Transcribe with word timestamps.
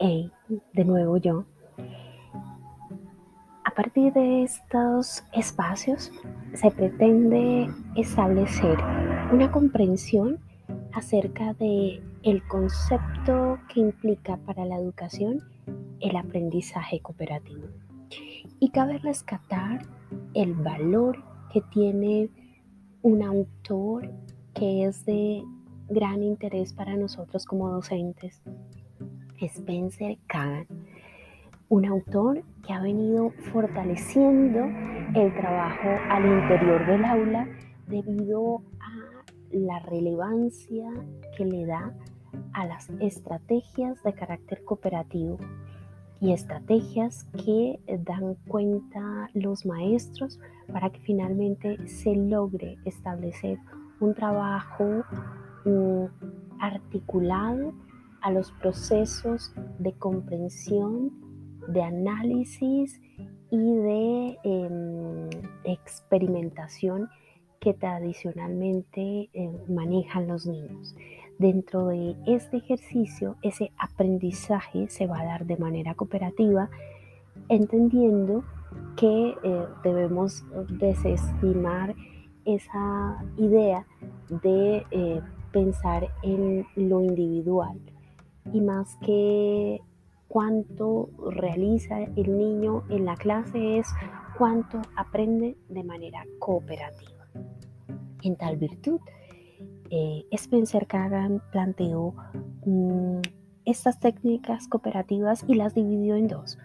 Hey, 0.00 0.30
de 0.74 0.84
nuevo 0.84 1.16
yo. 1.16 1.44
A 3.64 3.74
partir 3.74 4.12
de 4.12 4.44
estos 4.44 5.24
espacios 5.32 6.12
se 6.54 6.70
pretende 6.70 7.66
establecer 7.96 8.78
una 9.32 9.50
comprensión 9.50 10.38
acerca 10.92 11.52
de 11.54 12.00
el 12.22 12.46
concepto 12.46 13.58
que 13.74 13.80
implica 13.80 14.36
para 14.36 14.64
la 14.64 14.76
educación 14.76 15.42
el 15.98 16.14
aprendizaje 16.14 17.00
cooperativo. 17.00 17.66
Y 18.60 18.70
cabe 18.70 18.98
rescatar 18.98 19.84
el 20.34 20.54
valor 20.54 21.24
que 21.52 21.60
tiene 21.72 22.30
un 23.02 23.24
autor 23.24 24.12
que 24.54 24.84
es 24.84 25.04
de 25.06 25.42
gran 25.88 26.22
interés 26.22 26.72
para 26.72 26.96
nosotros 26.96 27.44
como 27.44 27.68
docentes 27.68 28.40
Spencer 29.46 30.18
Kagan, 30.26 30.66
un 31.68 31.84
autor 31.86 32.42
que 32.66 32.72
ha 32.72 32.80
venido 32.80 33.30
fortaleciendo 33.52 34.64
el 35.14 35.34
trabajo 35.34 35.88
al 36.10 36.24
interior 36.24 36.86
del 36.86 37.04
aula 37.04 37.48
debido 37.86 38.62
a 38.80 39.24
la 39.50 39.78
relevancia 39.80 40.88
que 41.36 41.44
le 41.44 41.66
da 41.66 41.92
a 42.52 42.66
las 42.66 42.90
estrategias 43.00 44.02
de 44.02 44.12
carácter 44.12 44.64
cooperativo 44.64 45.38
y 46.20 46.32
estrategias 46.32 47.24
que 47.44 47.78
dan 48.04 48.34
cuenta 48.46 49.30
los 49.34 49.64
maestros 49.64 50.40
para 50.72 50.90
que 50.90 51.00
finalmente 51.00 51.86
se 51.86 52.14
logre 52.14 52.76
establecer 52.84 53.58
un 54.00 54.14
trabajo 54.14 55.04
mm, 55.64 56.04
articulado 56.60 57.72
a 58.22 58.30
los 58.30 58.52
procesos 58.52 59.52
de 59.78 59.92
comprensión, 59.92 61.12
de 61.68 61.82
análisis 61.82 63.00
y 63.50 63.74
de 63.74 64.38
em, 64.44 65.30
experimentación 65.64 67.08
que 67.60 67.74
tradicionalmente 67.74 69.30
eh, 69.32 69.50
manejan 69.68 70.28
los 70.28 70.46
niños. 70.46 70.94
Dentro 71.38 71.86
de 71.86 72.16
este 72.26 72.58
ejercicio, 72.58 73.36
ese 73.42 73.72
aprendizaje 73.78 74.88
se 74.88 75.06
va 75.06 75.20
a 75.20 75.24
dar 75.24 75.46
de 75.46 75.56
manera 75.56 75.94
cooperativa, 75.94 76.68
entendiendo 77.48 78.44
que 78.96 79.34
eh, 79.42 79.66
debemos 79.82 80.44
desestimar 80.68 81.94
esa 82.44 83.24
idea 83.36 83.86
de 84.42 84.84
eh, 84.90 85.20
pensar 85.52 86.08
en 86.22 86.66
lo 86.76 87.02
individual 87.02 87.78
y 88.52 88.60
más 88.60 88.96
que 89.04 89.80
cuánto 90.28 91.08
realiza 91.30 92.00
el 92.02 92.36
niño 92.36 92.84
en 92.90 93.04
la 93.04 93.16
clase 93.16 93.78
es 93.78 93.88
cuánto 94.36 94.80
aprende 94.96 95.56
de 95.68 95.84
manera 95.84 96.24
cooperativa. 96.38 97.26
En 98.22 98.36
tal 98.36 98.56
virtud, 98.56 99.00
eh, 99.90 100.24
Spencer 100.30 100.86
Kagan 100.86 101.42
planteó 101.50 102.14
mm, 102.66 103.20
estas 103.64 104.00
técnicas 104.00 104.68
cooperativas 104.68 105.44
y 105.46 105.54
las 105.54 105.74
dividió 105.74 106.16
en 106.16 106.28
dos. 106.28 106.58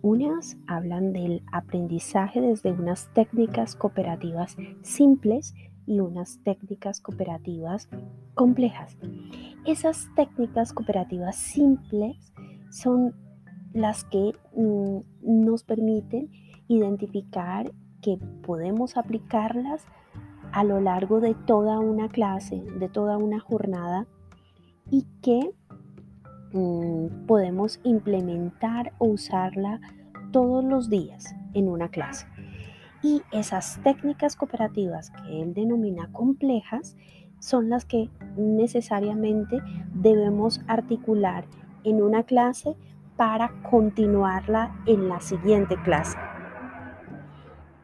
Unas 0.00 0.56
hablan 0.66 1.12
del 1.12 1.42
aprendizaje 1.52 2.40
desde 2.40 2.72
unas 2.72 3.12
técnicas 3.14 3.74
cooperativas 3.74 4.56
simples 4.82 5.54
y 5.88 6.00
unas 6.00 6.38
técnicas 6.44 7.00
cooperativas 7.00 7.88
complejas. 8.34 8.96
Esas 9.64 10.06
técnicas 10.14 10.74
cooperativas 10.74 11.34
simples 11.36 12.32
son 12.70 13.14
las 13.72 14.04
que 14.04 14.32
mm, 14.54 14.98
nos 15.22 15.64
permiten 15.64 16.30
identificar 16.68 17.72
que 18.02 18.18
podemos 18.42 18.98
aplicarlas 18.98 19.86
a 20.52 20.62
lo 20.62 20.80
largo 20.80 21.20
de 21.20 21.34
toda 21.34 21.80
una 21.80 22.08
clase, 22.08 22.62
de 22.78 22.88
toda 22.88 23.16
una 23.16 23.40
jornada 23.40 24.06
y 24.90 25.06
que 25.22 25.54
mm, 26.52 27.26
podemos 27.26 27.80
implementar 27.82 28.92
o 28.98 29.06
usarla 29.06 29.80
todos 30.32 30.62
los 30.62 30.90
días 30.90 31.34
en 31.54 31.68
una 31.68 31.88
clase. 31.88 32.26
Y 33.02 33.22
esas 33.30 33.80
técnicas 33.82 34.36
cooperativas 34.36 35.10
que 35.10 35.42
él 35.42 35.54
denomina 35.54 36.10
complejas 36.12 36.96
son 37.38 37.70
las 37.70 37.84
que 37.84 38.10
necesariamente 38.36 39.62
debemos 39.94 40.60
articular 40.66 41.44
en 41.84 42.02
una 42.02 42.24
clase 42.24 42.76
para 43.16 43.50
continuarla 43.68 44.76
en 44.86 45.08
la 45.08 45.20
siguiente 45.20 45.76
clase. 45.82 46.18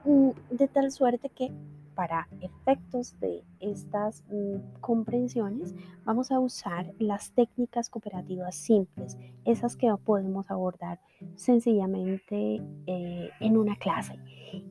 Mm, 0.04 0.30
de 0.50 0.68
tal 0.68 0.90
suerte 0.90 1.30
que 1.30 1.52
para 1.94 2.28
efectos 2.40 3.18
de 3.20 3.42
estas 3.60 4.24
mm, 4.28 4.80
comprensiones 4.80 5.74
vamos 6.04 6.30
a 6.30 6.40
usar 6.40 6.92
las 6.98 7.32
técnicas 7.32 7.88
cooperativas 7.88 8.54
simples, 8.54 9.18
esas 9.44 9.76
que 9.76 9.92
podemos 10.04 10.50
abordar 10.50 11.00
sencillamente 11.36 12.60
eh, 12.86 13.30
en 13.40 13.56
una 13.56 13.76
clase 13.76 14.18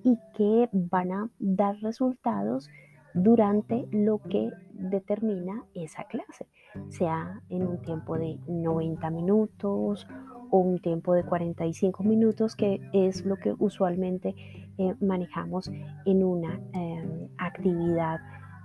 y 0.04 0.18
que 0.36 0.70
van 0.72 1.12
a 1.12 1.30
dar 1.40 1.76
resultados 1.82 2.70
durante 3.14 3.88
lo 3.92 4.20
que 4.20 4.50
determina 4.74 5.64
esa 5.74 6.06
clase, 6.06 6.48
sea 6.90 7.42
en 7.50 7.68
un 7.68 7.82
tiempo 7.82 8.18
de 8.18 8.40
90 8.48 9.10
minutos 9.12 10.08
o 10.50 10.58
un 10.58 10.80
tiempo 10.80 11.14
de 11.14 11.24
45 11.24 12.04
minutos, 12.04 12.56
que 12.56 12.82
es 12.92 13.26
lo 13.26 13.38
que 13.38 13.56
usualmente 13.60 14.36
eh, 14.78 14.96
manejamos 15.02 15.72
en 16.06 16.24
una 16.24 16.60
actividad 17.38 18.20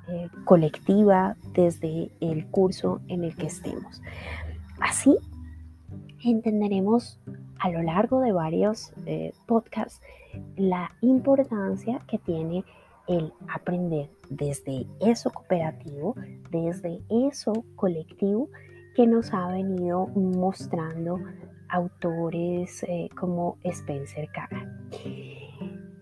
eh, 0.08 0.28
colectiva 0.44 1.36
desde 1.52 2.10
el 2.20 2.46
curso 2.46 3.00
en 3.08 3.24
el 3.24 3.34
que 3.36 3.46
estemos. 3.46 4.00
Así 4.80 5.16
entenderemos 6.24 7.20
a 7.58 7.70
lo 7.70 7.82
largo 7.82 8.20
de 8.20 8.32
varios 8.32 8.92
eh, 9.06 9.32
podcasts 9.46 10.00
la 10.56 10.90
importancia 11.00 12.00
que 12.08 12.18
tiene 12.18 12.64
el 13.08 13.32
aprender 13.48 14.10
desde 14.28 14.86
eso 15.00 15.30
cooperativo, 15.30 16.14
desde 16.50 17.00
eso 17.08 17.64
colectivo 17.76 18.48
que 18.94 19.06
nos 19.06 19.32
ha 19.32 19.48
venido 19.48 20.06
mostrando 20.08 21.18
autores 21.68 22.82
eh, 22.84 23.08
como 23.16 23.56
Spencer 23.64 24.28
Kagan. 24.30 24.90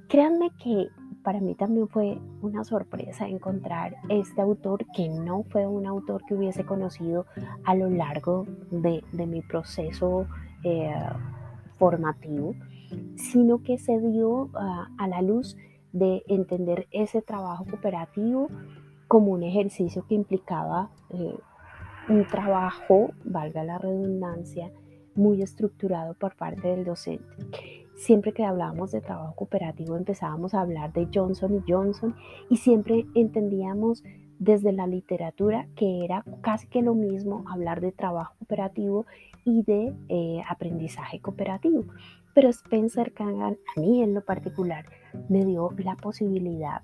Créanme 0.09 0.51
que 0.63 0.89
para 1.27 1.41
mí 1.41 1.57
también 1.57 1.89
fue 1.89 2.21
una 2.41 2.63
sorpresa 2.63 3.27
encontrar 3.27 3.97
este 4.09 4.41
autor 4.41 4.87
que 4.95 5.09
no 5.09 5.43
fue 5.43 5.67
un 5.67 5.85
autor 5.85 6.23
que 6.25 6.35
hubiese 6.35 6.65
conocido 6.65 7.27
a 7.65 7.75
lo 7.75 7.91
largo 7.91 8.47
de, 8.71 9.03
mi 9.27 9.43
proceso 9.43 10.29
eh, 10.63 10.95
formativo, 11.79 12.55
sino 13.17 13.61
que 13.65 13.77
se 13.77 13.99
dio 13.99 14.51
ah, 14.55 14.87
a 14.99 15.09
la 15.09 15.21
luz 15.21 15.57
de 15.93 16.23
entender 16.29 16.87
ese 16.93 17.23
trabajo 17.23 17.65
cooperativo 17.65 18.47
como 19.09 19.33
un 19.33 19.43
ejercicio 19.43 20.07
que 20.07 20.15
implicaba 20.15 20.93
eh, 21.11 21.35
un 22.09 22.25
trabajo, 22.29 23.11
valga 23.25 23.65
la 23.65 23.79
redundancia, 23.79 24.71
muy 25.17 25.43
estructurado 25.43 26.15
por 26.15 26.37
parte 26.37 26.69
del 26.69 26.85
docente. 26.85 27.86
Siempre 27.97 28.33
que 28.33 28.45
hablábamos 28.45 28.93
de 28.93 29.01
trabajo 29.01 29.35
cooperativo 29.35 29.97
empezábamos 29.97 30.53
a 30.53 30.61
hablar 30.61 30.93
de 30.93 31.09
Johnson 31.13 31.55
y 31.55 31.73
Johnson 31.73 32.15
y 32.51 32.59
siempre 32.59 33.07
entendíamos 33.15 34.05
desde 34.39 34.71
la 34.73 34.87
literatura 34.87 35.67
que 35.77 36.05
era 36.05 36.23
casi 36.43 36.69
que 36.69 36.83
lo 36.83 36.95
mismo 36.95 37.45
hablar 37.49 37.81
de 37.81 37.93
trabajo 37.93 38.35
cooperativo 38.39 39.07
y 39.47 39.63
de 39.63 39.95
eh, 40.11 40.43
aprendizaje 40.47 41.21
cooperativo. 41.21 41.85
Pero 42.35 42.51
Spencer 42.51 43.15
Kagan, 43.15 43.57
a 43.77 43.81
mí 43.81 44.03
en 44.03 44.13
lo 44.13 44.23
particular, 44.23 44.85
me 45.31 45.47
dio 45.47 45.71
la 45.79 45.97
posibilidad 45.97 46.83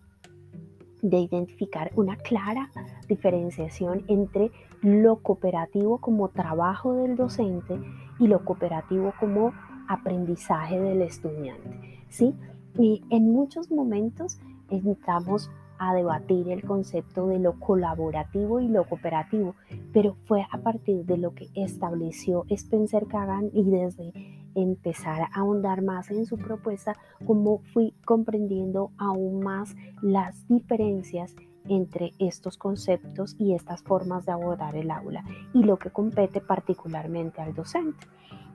de 1.03 1.19
identificar 1.19 1.91
una 1.94 2.17
clara 2.17 2.70
diferenciación 3.06 4.05
entre 4.08 4.50
lo 4.81 5.17
cooperativo 5.17 5.99
como 5.99 6.29
trabajo 6.29 6.94
del 6.94 7.17
docente 7.17 7.79
y 8.19 8.29
lo 8.29 8.44
cooperativo 8.44 9.12
como 9.20 9.53
aprendizaje 9.88 10.79
del 10.81 11.02
estudiante. 11.02 12.00
¿sí? 12.08 12.34
Y 12.79 13.02
en 13.11 13.32
muchos 13.32 13.70
momentos 13.70 14.38
entramos 14.70 15.50
a 15.79 15.94
debatir 15.94 16.49
el 16.49 16.62
concepto 16.62 17.26
de 17.26 17.40
lo 17.40 17.58
colaborativo 17.58 18.61
y 18.61 18.69
lo 18.69 18.84
cooperativo, 18.84 19.56
pero 19.93 20.17
fue 20.26 20.46
a 20.52 20.58
partir 20.58 21.05
de 21.05 21.19
lo 21.19 21.34
que 21.34 21.49
estableció 21.55 22.44
Spencer 22.49 23.06
Kagan 23.08 23.50
y 23.52 23.64
desde 23.64 24.12
empezar 24.55 25.23
a 25.23 25.40
ahondar 25.40 25.82
más 25.82 26.11
en 26.11 26.25
su 26.25 26.38
propuesta, 26.38 26.94
como 27.26 27.58
fui 27.73 27.94
comprendiendo 28.05 28.93
aún 28.96 29.43
más 29.43 29.75
las 30.02 30.46
diferencias 30.46 31.34
entre 31.69 32.12
estos 32.19 32.58
conceptos 32.58 33.34
y 33.38 33.55
estas 33.55 33.82
formas 33.82 34.25
de 34.25 34.32
abordar 34.32 34.76
el 34.76 34.90
aula 34.90 35.25
y 35.52 35.64
lo 35.64 35.79
que 35.79 35.90
compete 35.90 36.40
particularmente 36.40 37.40
al 37.40 37.55
docente. 37.55 38.06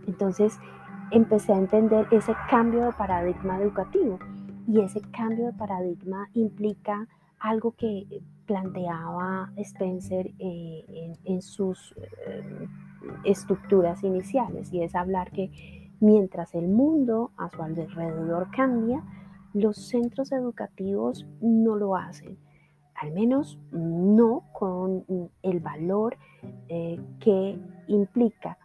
Entonces 0.07 0.57
empecé 1.11 1.53
a 1.53 1.57
entender 1.57 2.07
ese 2.11 2.33
cambio 2.49 2.85
de 2.85 2.93
paradigma 2.93 3.59
educativo. 3.59 4.19
Y 4.67 4.81
ese 4.81 5.01
cambio 5.11 5.45
de 5.45 5.53
paradigma 5.53 6.27
implica 6.33 7.07
algo 7.39 7.71
que 7.71 8.21
planteaba 8.45 9.51
Spencer 9.57 10.31
eh, 10.39 11.15
en, 11.23 11.41
sus 11.41 11.93
eh, 12.25 12.67
estructuras 13.23 14.03
iniciales 14.03 14.73
y 14.73 14.81
es 14.81 14.95
hablar 14.95 15.31
que 15.31 15.51
mientras 15.99 16.55
el 16.55 16.67
mundo 16.67 17.31
a 17.37 17.49
su 17.49 17.61
alrededor 17.61 18.49
cambia, 18.51 19.03
los 19.53 19.77
centros 19.89 20.31
educativos 20.31 21.25
no 21.41 21.75
lo 21.75 21.95
hacen, 21.95 22.37
al 22.95 23.11
menos 23.11 23.59
no 23.71 24.43
con 24.53 25.05
el 25.41 25.59
valor 25.59 26.17
eh, 26.69 26.99
que 27.19 27.59
implica 27.87 28.57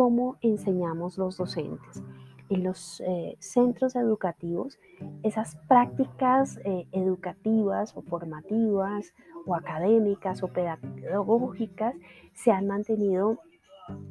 cómo 0.00 0.38
enseñamos 0.40 1.18
los 1.18 1.36
docentes. 1.36 2.02
En 2.48 2.64
los 2.64 3.02
eh, 3.06 3.36
centros 3.38 3.94
educativos, 3.96 4.78
esas 5.22 5.56
prácticas 5.68 6.58
eh, 6.64 6.86
educativas 6.92 7.94
o 7.94 8.00
formativas 8.00 9.12
o 9.44 9.54
académicas 9.54 10.42
o 10.42 10.48
pedagógicas 10.48 11.94
se 12.32 12.50
han 12.50 12.66
mantenido 12.66 13.40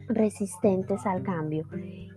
resistentes 0.07 1.05
al 1.05 1.23
cambio. 1.23 1.65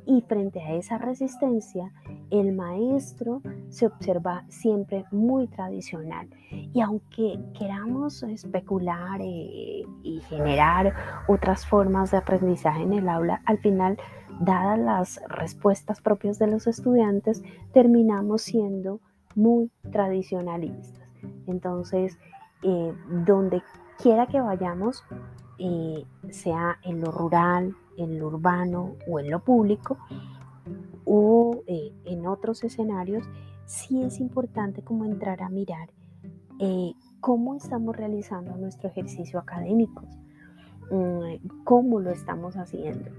Y 0.04 0.22
frente 0.22 0.60
a 0.60 0.74
esa 0.74 0.98
resistencia, 0.98 1.92
el 2.30 2.52
maestro 2.52 3.40
se 3.68 3.86
observa 3.86 4.44
siempre 4.48 5.04
muy 5.12 5.46
tradicional. 5.46 6.28
Y 6.50 6.80
aunque 6.80 7.38
queramos 7.56 8.22
especular 8.24 9.20
eh, 9.20 9.84
y 10.02 10.20
generar 10.28 10.94
otras 11.28 11.64
formas 11.66 12.10
de 12.10 12.16
aprendizaje 12.16 12.82
en 12.82 12.94
el 12.94 13.08
aula, 13.08 13.42
al 13.46 13.58
final, 13.58 13.96
dadas 14.40 14.78
las 14.78 15.20
respuestas 15.28 16.00
propias 16.00 16.38
de 16.38 16.48
los 16.48 16.66
estudiantes, 16.66 17.42
terminamos 17.72 18.42
siendo 18.42 19.00
muy 19.34 19.70
tradicionalistas. 19.92 21.00
Entonces, 21.46 22.18
eh, 22.62 22.92
donde 23.26 23.62
quiera 23.98 24.26
que 24.26 24.40
vayamos, 24.40 25.04
eh, 25.58 26.04
sea 26.30 26.78
en 26.82 27.00
lo 27.00 27.10
rural, 27.10 27.76
en 27.96 28.18
lo 28.18 28.28
urbano 28.28 28.96
o 29.08 29.20
en 29.20 29.30
lo 29.30 29.40
público, 29.40 29.98
o 31.04 31.62
eh, 31.66 31.92
en 32.04 32.26
otros 32.26 32.64
escenarios, 32.64 33.24
sí 33.66 34.02
es 34.02 34.20
importante 34.20 34.82
como 34.82 35.04
entrar 35.04 35.42
a 35.42 35.48
mirar 35.48 35.90
eh, 36.58 36.92
cómo 37.20 37.54
estamos 37.54 37.96
realizando 37.96 38.56
nuestro 38.56 38.88
ejercicio 38.88 39.38
académico, 39.38 40.02
mm, 40.90 41.62
cómo 41.64 42.00
lo 42.00 42.10
estamos 42.10 42.56
haciendo. 42.56 43.10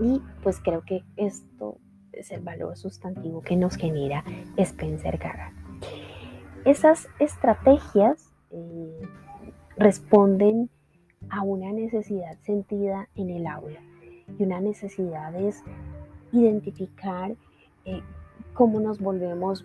Y 0.00 0.20
pues 0.42 0.60
creo 0.60 0.82
que 0.82 1.04
esto 1.16 1.78
es 2.12 2.30
el 2.30 2.42
valor 2.42 2.76
sustantivo 2.76 3.42
que 3.42 3.56
nos 3.56 3.76
genera 3.76 4.24
Spencer 4.56 5.18
Gaga. 5.18 5.52
Esas 6.64 7.08
estrategias 7.18 8.32
responden 9.76 10.70
a 11.34 11.42
una 11.42 11.72
necesidad 11.72 12.38
sentida 12.42 13.08
en 13.16 13.30
el 13.30 13.46
aula. 13.46 13.80
Y 14.38 14.42
una 14.44 14.60
necesidad 14.60 15.34
es 15.34 15.62
identificar 16.32 17.34
eh, 17.84 18.02
cómo 18.52 18.80
nos 18.80 19.00
volvemos 19.00 19.64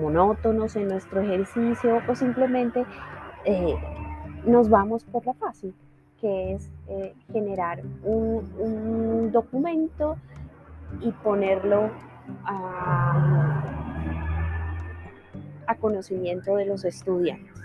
monótonos 0.00 0.76
en 0.76 0.88
nuestro 0.88 1.22
ejercicio 1.22 2.00
o 2.08 2.14
simplemente 2.14 2.84
eh, 3.44 3.74
nos 4.46 4.68
vamos 4.68 5.04
por 5.04 5.26
la 5.26 5.34
fácil, 5.34 5.74
que 6.20 6.54
es 6.54 6.70
eh, 6.88 7.14
generar 7.32 7.82
un, 8.04 9.30
documento 9.32 10.16
y 11.00 11.10
ponerlo 11.10 11.90
a, 12.44 13.64
a 15.66 15.74
conocimiento 15.76 16.56
de 16.56 16.66
los 16.66 16.84
estudiantes. 16.84 17.60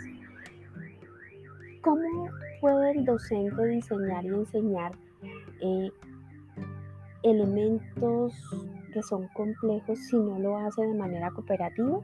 ¿Cómo 1.81 2.29
puede 2.59 2.91
el 2.91 3.05
docente 3.05 3.65
diseñar 3.65 4.25
y 4.25 4.29
enseñar 4.29 4.91
eh, 5.61 5.89
elementos 7.23 8.33
que 8.93 9.01
son 9.03 9.27
complejos 9.29 9.99
si 9.99 10.17
no 10.17 10.39
lo 10.39 10.57
hace 10.57 10.81
de 10.81 10.93
manera 10.93 11.29
cooperativa? 11.31 11.99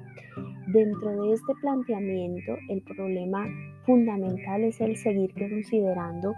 Dentro 0.68 1.24
de 1.24 1.34
este 1.34 1.54
planteamiento, 1.62 2.54
el 2.70 2.82
problema 2.82 3.46
fundamental 3.86 4.64
es 4.64 4.80
el 4.82 4.96
seguir 4.98 5.34
considerando 5.34 6.34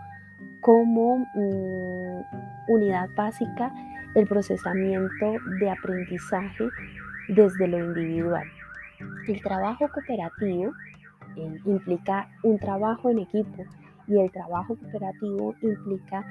como 0.61 1.17
mm, 1.35 2.21
unidad 2.69 3.07
básica 3.15 3.71
el 4.15 4.27
procesamiento 4.27 5.33
de 5.59 5.69
aprendizaje 5.69 6.65
desde 7.27 7.67
lo 7.67 7.79
individual. 7.79 8.47
El 9.27 9.41
trabajo 9.41 9.87
cooperativo 9.93 10.71
eh, 11.35 11.59
implica 11.65 12.29
un 12.43 12.57
trabajo 12.57 13.09
en 13.09 13.19
equipo 13.19 13.65
y 14.07 14.19
el 14.19 14.31
trabajo 14.31 14.75
cooperativo 14.75 15.55
implica 15.61 16.25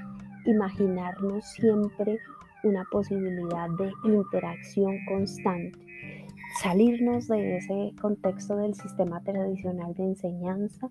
imaginarnos 0.44 1.44
siempre 1.44 2.18
una 2.62 2.84
posibilidad 2.90 3.68
de 3.78 3.92
interacción 4.04 4.96
constante, 5.06 5.78
salirnos 6.62 7.28
de 7.28 7.56
ese 7.58 7.92
contexto 8.00 8.56
del 8.56 8.74
sistema 8.74 9.20
tradicional 9.22 9.94
de 9.94 10.04
enseñanza 10.04 10.90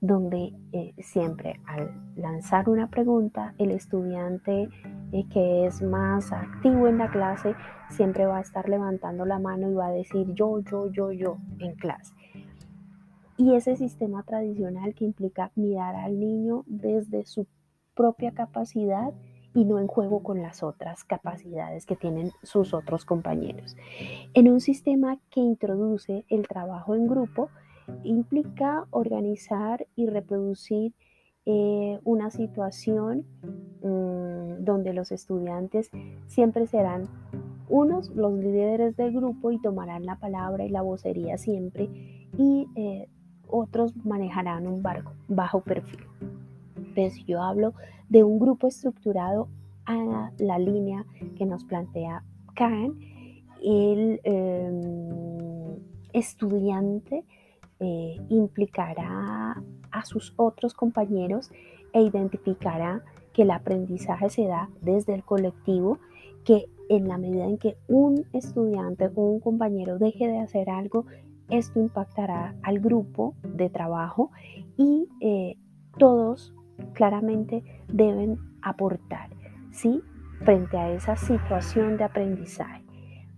donde 0.00 0.52
eh, 0.72 0.94
siempre 0.98 1.60
al 1.66 1.90
lanzar 2.16 2.68
una 2.68 2.88
pregunta, 2.88 3.54
el 3.58 3.72
estudiante 3.72 4.68
eh, 5.12 5.24
que 5.32 5.66
es 5.66 5.82
más 5.82 6.32
activo 6.32 6.86
en 6.86 6.98
la 6.98 7.10
clase 7.10 7.54
siempre 7.90 8.26
va 8.26 8.38
a 8.38 8.42
estar 8.42 8.68
levantando 8.68 9.24
la 9.24 9.38
mano 9.38 9.70
y 9.70 9.74
va 9.74 9.88
a 9.88 9.92
decir 9.92 10.32
yo, 10.34 10.60
yo, 10.60 10.90
yo, 10.92 11.10
yo 11.10 11.38
en 11.58 11.74
clase. 11.74 12.14
Y 13.38 13.54
ese 13.54 13.76
sistema 13.76 14.24
tradicional 14.24 14.94
que 14.94 15.04
implica 15.04 15.52
mirar 15.54 15.94
al 15.94 16.18
niño 16.18 16.64
desde 16.66 17.24
su 17.24 17.46
propia 17.94 18.32
capacidad 18.32 19.12
y 19.54 19.64
no 19.64 19.78
en 19.78 19.86
juego 19.86 20.22
con 20.22 20.42
las 20.42 20.62
otras 20.62 21.04
capacidades 21.04 21.86
que 21.86 21.96
tienen 21.96 22.32
sus 22.42 22.74
otros 22.74 23.04
compañeros. 23.04 23.76
En 24.34 24.48
un 24.48 24.60
sistema 24.60 25.18
que 25.30 25.40
introduce 25.40 26.24
el 26.28 26.46
trabajo 26.48 26.94
en 26.94 27.06
grupo, 27.06 27.48
implica 28.02 28.86
organizar 28.90 29.86
y 29.96 30.06
reproducir 30.06 30.92
eh, 31.46 31.98
una 32.04 32.30
situación 32.30 33.24
mm, 33.82 34.64
donde 34.64 34.92
los 34.92 35.12
estudiantes 35.12 35.90
siempre 36.26 36.66
serán 36.66 37.08
unos 37.68 38.10
los 38.10 38.34
líderes 38.34 38.96
del 38.96 39.12
grupo 39.12 39.50
y 39.50 39.60
tomarán 39.60 40.04
la 40.04 40.16
palabra 40.16 40.64
y 40.64 40.68
la 40.68 40.82
vocería 40.82 41.38
siempre 41.38 41.88
y 42.36 42.66
eh, 42.76 43.08
otros 43.48 43.94
manejarán 44.04 44.66
un 44.66 44.82
bajo 45.28 45.60
perfil. 45.60 46.00
Pero 46.94 47.10
si 47.10 47.24
yo 47.24 47.42
hablo 47.42 47.74
de 48.08 48.24
un 48.24 48.38
grupo 48.38 48.66
estructurado 48.66 49.48
a 49.86 50.30
la 50.38 50.58
línea 50.58 51.04
que 51.36 51.46
nos 51.46 51.64
plantea 51.64 52.22
Khan, 52.54 52.98
el 53.62 54.20
em, 54.24 55.76
estudiante 56.12 57.24
eh, 57.80 58.16
implicará 58.28 59.62
a 59.90 60.04
sus 60.04 60.34
otros 60.36 60.74
compañeros 60.74 61.50
e 61.92 62.02
identificará 62.02 63.02
que 63.32 63.42
el 63.42 63.50
aprendizaje 63.50 64.30
se 64.30 64.46
da 64.46 64.68
desde 64.82 65.14
el 65.14 65.24
colectivo, 65.24 65.98
que 66.44 66.66
en 66.88 67.08
la 67.08 67.18
medida 67.18 67.44
en 67.44 67.58
que 67.58 67.76
un 67.86 68.26
estudiante 68.32 69.10
o 69.14 69.22
un 69.22 69.40
compañero 69.40 69.98
deje 69.98 70.26
de 70.26 70.38
hacer 70.38 70.70
algo, 70.70 71.04
esto 71.50 71.80
impactará 71.80 72.54
al 72.62 72.80
grupo 72.80 73.34
de 73.42 73.70
trabajo 73.70 74.30
y 74.76 75.08
eh, 75.20 75.56
todos 75.98 76.54
claramente 76.92 77.62
deben 77.88 78.38
aportar, 78.62 79.30
¿sí? 79.70 80.02
Frente 80.44 80.76
a 80.76 80.92
esa 80.92 81.16
situación 81.16 81.96
de 81.96 82.04
aprendizaje. 82.04 82.84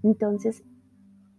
Entonces, 0.02 0.64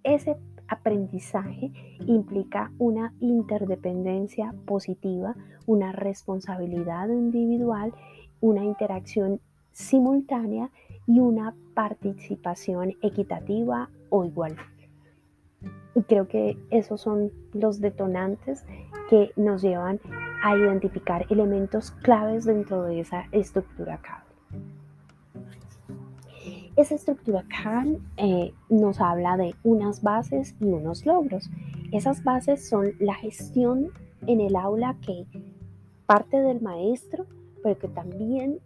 ese 0.03 0.37
aprendizaje 0.67 1.71
implica 2.07 2.71
una 2.79 3.13
interdependencia 3.19 4.53
positiva, 4.65 5.35
una 5.67 5.91
responsabilidad 5.91 7.09
individual, 7.09 7.93
una 8.39 8.63
interacción 8.63 9.41
simultánea 9.71 10.71
y 11.05 11.19
una 11.19 11.55
participación 11.75 12.93
equitativa 13.01 13.89
o 14.09 14.25
igual. 14.25 14.55
Y 15.95 16.03
creo 16.03 16.27
que 16.27 16.57
esos 16.69 17.01
son 17.01 17.31
los 17.53 17.81
detonantes 17.81 18.65
que 19.10 19.31
nos 19.36 19.62
llevan 19.62 20.00
a 20.43 20.57
identificar 20.57 21.25
elementos 21.29 21.91
claves 21.91 22.45
dentro 22.45 22.83
de 22.83 23.01
esa 23.01 23.25
estructura 23.31 23.98
CAD. 23.98 24.21
Esa 26.77 26.95
estructura 26.95 27.43
CAD 27.50 27.98
eh, 28.17 28.53
nos 28.69 29.01
habla 29.01 29.36
de 29.36 29.53
unas 29.63 30.01
bases 30.01 30.55
y 30.62 30.65
unos 30.65 31.05
logros. 31.05 31.50
Esas 31.91 32.24
bases 32.24 32.67
son 32.67 32.93
la 33.00 33.15
gestión 33.15 33.91
en 34.25 34.39
el 34.39 34.55
aula 34.55 34.95
que 35.05 35.25
parte 36.05 36.38
del 36.38 36.62
maestro, 36.62 37.25
pero 37.62 37.77
que 37.77 37.89
también 37.89 38.60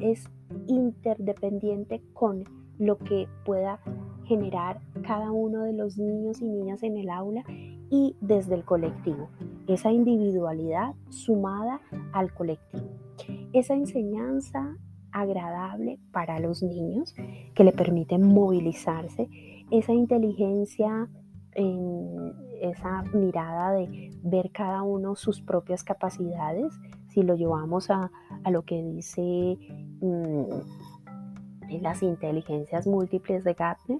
es 0.00 0.24
interdependiente 0.66 2.02
con 2.14 2.44
lo 2.78 2.98
que 2.98 3.28
pueda 3.44 3.78
generar 4.24 4.80
cada 5.06 5.30
uno 5.30 5.62
de 5.62 5.72
los 5.72 5.98
niños 5.98 6.40
y 6.40 6.46
niñas 6.46 6.82
en 6.82 6.96
el 6.96 7.10
aula 7.10 7.44
y 7.90 8.16
desde 8.20 8.54
el 8.54 8.64
colectivo. 8.64 9.28
Esa 9.66 9.92
individualidad 9.92 10.94
sumada 11.10 11.80
al 12.12 12.32
colectivo. 12.32 12.88
Esa 13.52 13.74
enseñanza 13.74 14.76
agradable 15.12 16.00
para 16.12 16.40
los 16.40 16.62
niños 16.62 17.14
que 17.54 17.64
le 17.64 17.72
permite 17.72 18.18
movilizarse. 18.18 19.28
Esa 19.70 19.92
inteligencia 19.92 21.08
en 21.54 22.34
esa 22.60 23.02
mirada 23.12 23.72
de 23.72 24.10
ver 24.22 24.50
cada 24.50 24.82
uno 24.82 25.14
sus 25.14 25.40
propias 25.40 25.84
capacidades, 25.84 26.72
si 27.08 27.22
lo 27.22 27.36
llevamos 27.36 27.90
a, 27.90 28.10
lo 28.50 28.62
que 28.62 28.82
dice 28.82 29.56
las 31.70 32.02
inteligencias 32.02 32.86
múltiples 32.86 33.44
de 33.44 33.54
Gartner, 33.54 33.98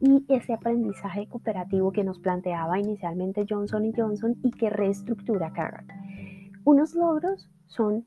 y 0.00 0.24
ese 0.28 0.52
aprendizaje 0.52 1.28
cooperativo 1.28 1.92
que 1.92 2.02
nos 2.02 2.18
planteaba 2.18 2.78
inicialmente 2.80 3.46
Johnson 3.48 3.92
Johnson 3.96 4.36
y 4.42 4.50
que 4.50 4.68
reestructura 4.68 5.52
Carrot. 5.52 5.86
Unos 6.64 6.94
logros 6.94 7.48
son 7.66 8.04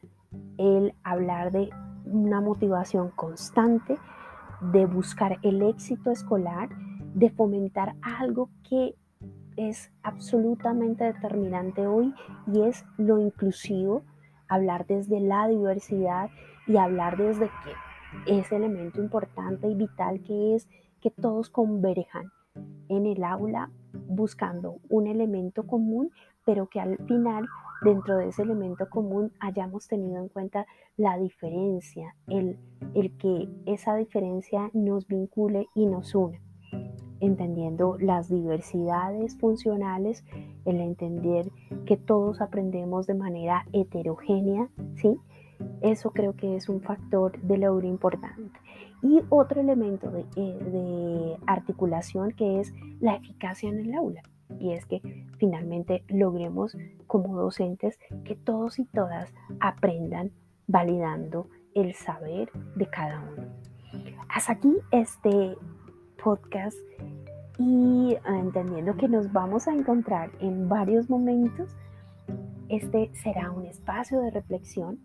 el 0.58 0.94
hablar 1.04 1.54
de 1.54 1.70
una 2.06 2.42
motivación 2.42 3.12
constante, 3.12 3.98
de 4.74 4.86
buscar 4.86 5.38
el 5.42 5.62
éxito 5.62 6.12
escolar, 6.12 6.70
de 7.14 7.30
fomentar 7.30 7.96
algo 8.02 8.50
que 8.68 8.96
es 9.56 9.90
absolutamente 10.04 11.06
determinante 11.06 11.88
hoy 11.88 12.14
y 12.46 12.62
es 12.64 12.86
lo 12.98 13.20
inclusivo, 13.20 14.04
hablar 14.50 14.86
desde 14.86 15.22
la 15.22 15.48
diversidad 15.48 16.30
y 16.68 16.76
hablar 16.76 17.16
desde 17.16 17.46
que 17.46 17.85
ese 18.26 18.56
elemento 18.56 19.02
importante 19.02 19.68
y 19.68 19.76
vital 19.76 20.22
que 20.22 20.56
es 20.56 20.68
que 21.02 21.12
todos 21.12 21.50
converjan 21.50 22.32
en 22.90 23.06
el 23.06 23.24
aula 23.24 23.72
buscando 24.08 24.78
un 24.90 25.08
elemento 25.08 25.66
común, 25.68 26.12
pero 26.46 26.68
que 26.68 26.80
al 26.80 26.98
final 27.06 27.48
dentro 27.84 28.18
de 28.18 28.30
ese 28.30 28.44
elemento 28.44 28.90
común 28.90 29.32
hayamos 29.40 29.88
tenido 29.88 30.18
en 30.18 30.30
cuenta 30.30 30.66
la 30.98 31.18
diferencia, 31.18 32.16
el, 32.28 32.58
el 32.94 33.16
que 33.18 33.50
esa 33.66 33.96
diferencia 33.96 34.70
nos 34.74 35.08
vincule 35.08 35.68
y 35.76 35.86
nos 35.86 36.16
una, 36.16 36.40
entendiendo 37.20 37.98
las 38.00 38.30
diversidades 38.30 39.38
funcionales, 39.38 40.24
el 40.66 40.80
entender 40.80 41.52
que 41.86 41.98
todos 41.98 42.42
aprendemos 42.42 43.08
de 43.08 43.16
manera 43.16 43.66
heterogénea, 43.74 44.70
¿sí? 44.96 45.20
Eso 45.82 46.12
creo 46.12 46.36
que 46.36 46.56
es 46.56 46.70
un 46.70 46.82
factor 46.82 47.40
de 47.42 47.58
logro 47.58 47.88
importante. 47.88 48.60
Y 49.02 49.22
otro 49.30 49.62
elemento 49.62 50.10
de, 50.10 50.26
eh, 50.36 50.58
de, 50.60 51.38
articulación 51.46 52.32
que 52.32 52.60
es 52.60 52.74
la 53.00 53.16
eficacia 53.16 53.70
en 53.70 53.80
el 53.80 53.94
aula. 53.94 54.22
Y 54.60 54.72
es 54.72 54.86
que 54.86 55.02
finalmente 55.38 56.04
logremos 56.08 56.78
como 57.08 57.36
docentes 57.36 58.00
que 58.24 58.36
todos 58.36 58.80
y 58.80 58.86
todas 58.86 59.34
aprendan 59.60 60.32
validando 60.68 61.48
el 61.74 61.94
saber 61.94 62.50
de 62.76 62.88
cada 62.88 63.22
uno. 63.22 63.48
Hasta 64.30 64.54
aquí 64.54 64.74
este 64.92 65.56
podcast 66.24 66.78
y 67.58 68.14
eh, 68.14 68.20
entendiendo 68.28 68.96
que 68.98 69.08
nos 69.08 69.32
vamos 69.32 69.68
a 69.68 69.74
encontrar 69.74 70.32
en 70.40 70.68
varios 70.68 71.10
momentos, 71.10 71.76
este 72.70 73.12
será 73.14 73.52
un 73.52 73.66
espacio 73.66 74.20
de 74.20 74.32
reflexión 74.32 75.00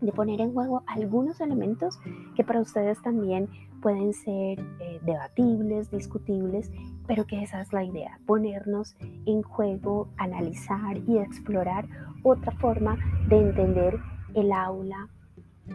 de 0.00 0.12
poner 0.12 0.40
en 0.40 0.52
juego 0.52 0.82
algunos 0.86 1.40
elementos 1.40 1.98
que 2.36 2.44
para 2.44 2.60
ustedes 2.60 3.00
también 3.02 3.48
pueden 3.82 4.12
ser 4.12 4.60
eh, 4.80 5.00
debatibles, 5.02 5.90
discutibles, 5.90 6.70
pero 7.06 7.26
que 7.26 7.42
esa 7.42 7.60
es 7.60 7.72
la 7.72 7.84
idea, 7.84 8.18
ponernos 8.26 8.96
en 9.26 9.42
juego, 9.42 10.08
analizar 10.16 10.96
y 11.06 11.18
explorar 11.18 11.88
otra 12.22 12.52
forma 12.52 12.98
de 13.28 13.38
entender 13.38 13.98
el 14.34 14.52
aula 14.52 15.08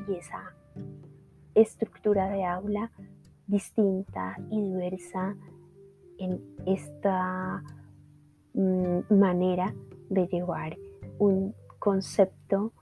y 0.07 0.15
esa 0.15 0.53
estructura 1.55 2.29
de 2.29 2.45
aula 2.45 2.91
distinta 3.47 4.37
y 4.49 4.61
diversa 4.61 5.35
en 6.17 6.41
esta 6.65 7.63
mm, 8.53 8.99
manera 9.09 9.73
de 10.09 10.27
llevar 10.27 10.77
un 11.19 11.53
concepto 11.79 12.73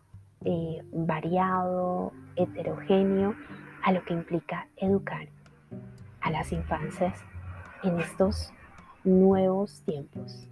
eh, 0.46 0.82
variado, 0.92 2.12
heterogéneo, 2.36 3.36
a 3.84 3.92
lo 3.92 4.04
que 4.04 4.14
implica 4.14 4.68
educar 4.78 5.28
a 6.22 6.30
las 6.30 6.52
infancias 6.52 7.20
en 7.84 8.00
estos 8.00 8.54
nuevos 9.04 9.82
tiempos. 9.84 10.48